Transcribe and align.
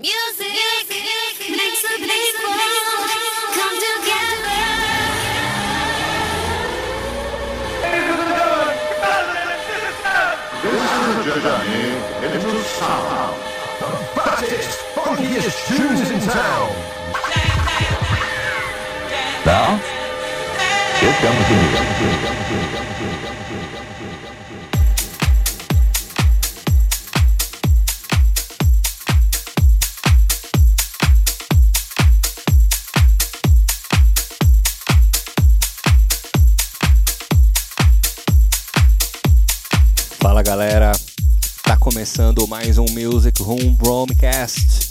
Music, 0.00 0.48
makes 1.50 1.82
people 1.84 2.56
come 3.52 3.76
together. 3.84 4.60
This 10.62 10.80
is 10.80 11.16
journey 11.26 11.84
into 12.24 12.64
sound. 12.64 13.36
The 13.78 13.88
baddest, 14.16 14.72
funkiest 14.96 15.58
tunes 15.68 16.10
in 16.10 16.20
town. 16.30 16.70
Now, 19.44 19.68
here 20.98 21.16
comes 21.20 21.44
the 21.46 21.54
music. 21.60 22.30
Começando 41.80 42.46
mais 42.46 42.76
um 42.76 42.84
Music 42.90 43.42
Room 43.42 43.74
Bromcast, 43.74 44.90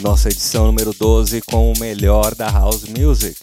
nossa 0.00 0.28
edição 0.28 0.66
número 0.66 0.92
12 0.92 1.42
com 1.42 1.72
o 1.72 1.78
melhor 1.78 2.34
da 2.34 2.48
House 2.48 2.84
Music. 2.84 3.38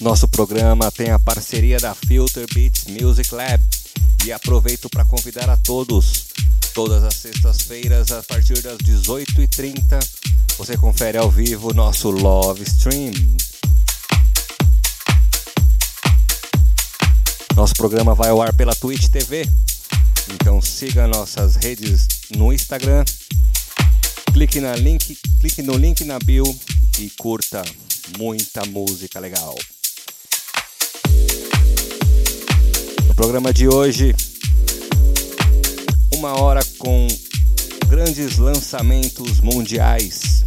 Nosso 0.00 0.28
programa 0.28 0.90
tem 0.90 1.10
a 1.10 1.18
parceria 1.18 1.78
da 1.78 1.94
Filter 1.94 2.46
Beats 2.54 2.84
Music 2.86 3.34
Lab 3.34 3.62
e 4.24 4.32
aproveito 4.32 4.88
para 4.90 5.04
convidar 5.04 5.48
a 5.48 5.56
todos, 5.56 6.26
todas 6.74 7.02
as 7.02 7.14
sextas-feiras 7.14 8.12
a 8.12 8.22
partir 8.22 8.60
das 8.62 8.78
18h30, 8.78 9.98
você 10.58 10.76
confere 10.76 11.16
ao 11.16 11.30
vivo 11.30 11.72
nosso 11.72 12.10
Love 12.10 12.62
Stream. 12.64 13.12
Nosso 17.60 17.74
programa 17.74 18.14
vai 18.14 18.30
ao 18.30 18.40
ar 18.40 18.54
pela 18.54 18.74
Twitch 18.74 19.08
TV. 19.08 19.46
Então 20.32 20.62
siga 20.62 21.06
nossas 21.06 21.56
redes 21.56 22.08
no 22.34 22.54
Instagram. 22.54 23.04
Clique, 24.32 24.60
na 24.60 24.74
link, 24.74 25.14
clique 25.38 25.60
no 25.60 25.76
link 25.76 26.02
na 26.04 26.18
bio 26.18 26.58
e 26.98 27.10
curta 27.18 27.62
muita 28.16 28.64
música 28.64 29.20
legal. 29.20 29.54
No 33.06 33.14
programa 33.14 33.52
de 33.52 33.68
hoje, 33.68 34.14
uma 36.14 36.40
hora 36.40 36.64
com 36.78 37.08
grandes 37.88 38.38
lançamentos 38.38 39.38
mundiais. 39.42 40.44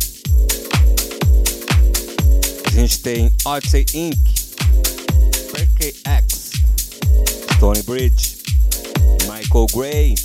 A 2.65 2.71
gente 2.71 2.97
tem 3.01 3.31
Odyssey 3.45 3.85
Inc., 3.93 4.17
Perky 5.51 5.93
X, 6.03 6.42
Tony 7.59 7.81
Bridge, 7.83 8.37
Michael 9.23 9.67
Gray, 9.73 10.15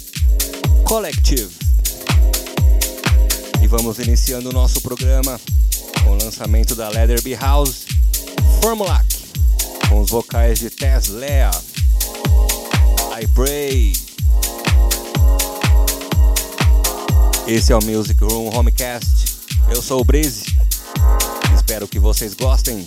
Collective. 0.85 1.51
E 3.63 3.67
vamos 3.67 3.99
iniciando 3.99 4.51
o 4.51 4.53
nosso 4.53 4.81
programa 4.81 5.41
com 6.05 6.11
o 6.11 6.23
lançamento 6.23 6.75
da 6.75 6.89
Leatherby 6.89 7.35
House, 7.35 7.87
Formulac, 8.61 9.07
com 9.89 10.01
os 10.01 10.11
vocais 10.11 10.59
de 10.59 10.71
Tess 10.71 11.09
Lea, 11.09 11.51
I 13.21 13.27
Pray. 13.35 13.93
Esse 17.47 17.73
é 17.73 17.77
o 17.77 17.85
Music 17.85 18.23
Room 18.23 18.55
Homecast. 18.57 19.37
Eu 19.71 19.83
sou 19.83 20.01
o 20.01 20.05
Breeze. 20.05 20.45
Espero 21.55 21.89
que 21.89 21.99
vocês 21.99 22.35
gostem. 22.35 22.87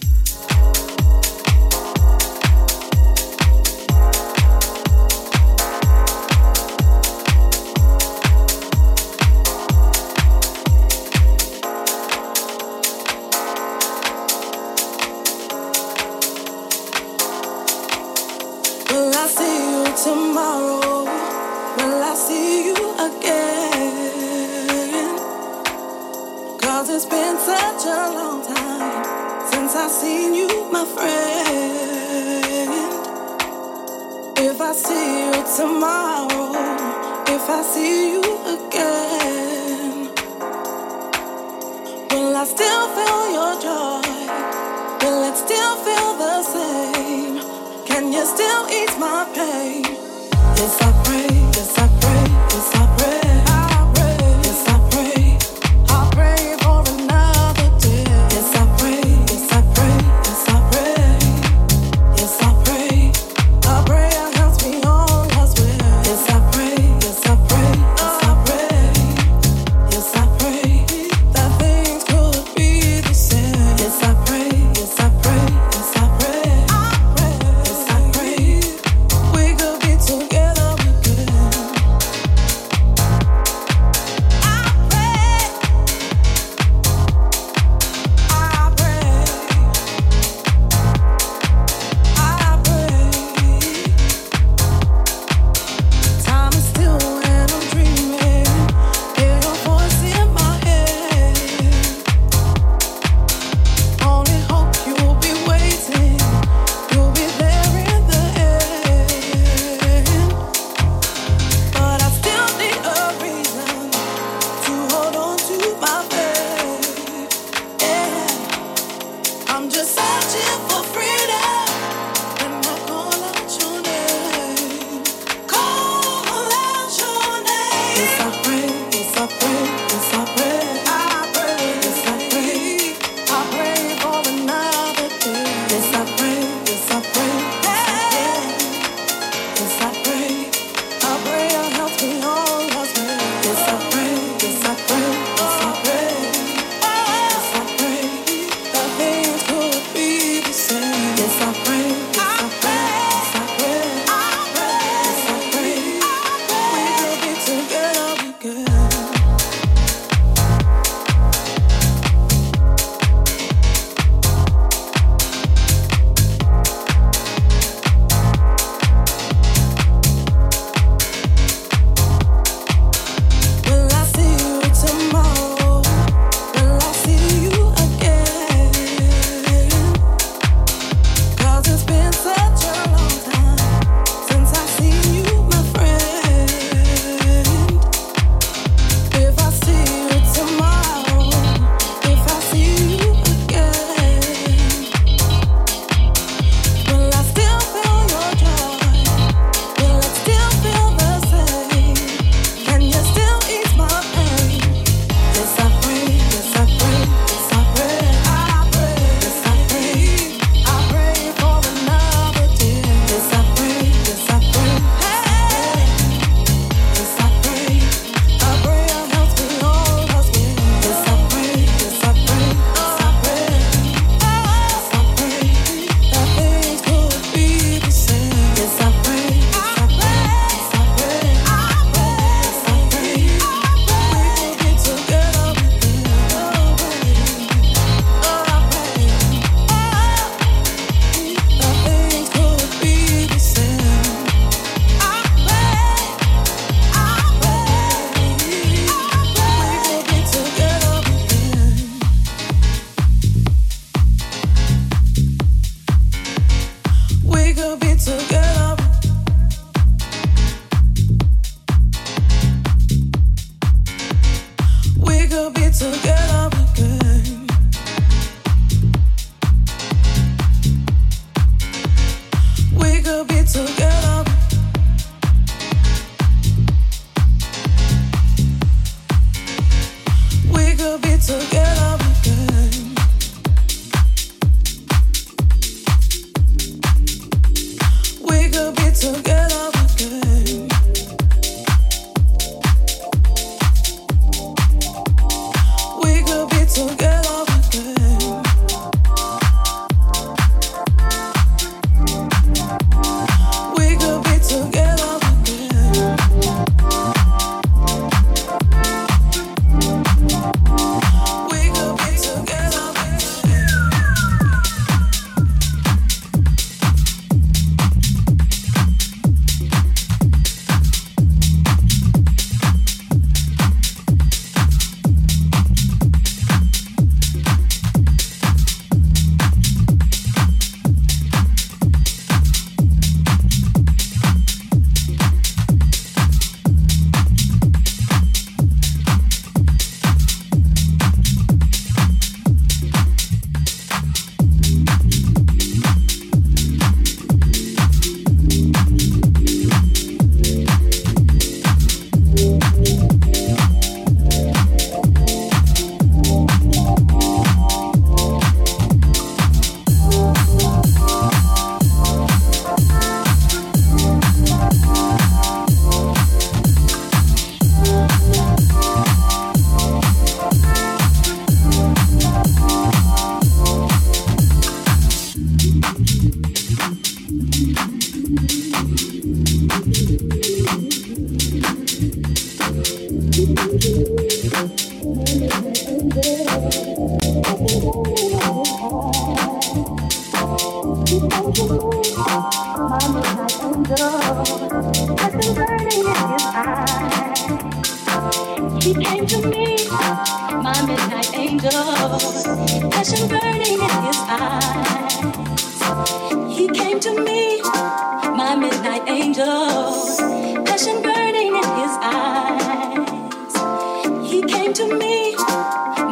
to 414.82 414.98
me, 414.98 415.36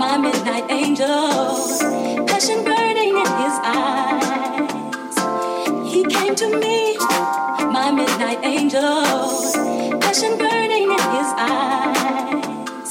my 0.04 0.18
midnight 0.18 0.66
angel, 0.70 1.08
passion 2.28 2.64
burning 2.64 3.18
in 3.18 3.30
his 3.42 3.56
eyes. 3.64 5.16
He 5.92 6.04
came 6.06 6.36
to 6.36 6.48
me, 6.60 6.96
my 7.78 7.92
midnight 7.92 8.40
angel, 8.44 9.04
passion 10.00 10.38
burning 10.38 10.84
in 10.98 11.04
his 11.18 11.30
eyes. 11.52 12.90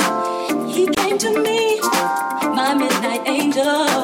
He 0.75 0.87
came 0.99 1.17
to 1.19 1.31
me, 1.43 1.79
my 2.59 2.75
midnight 2.75 3.23
angel. 3.27 3.98